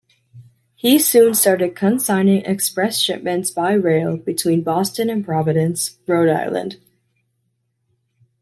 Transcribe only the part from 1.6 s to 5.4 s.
consigning express shipments by rail between Boston and